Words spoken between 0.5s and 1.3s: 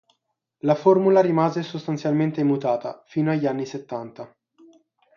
La formula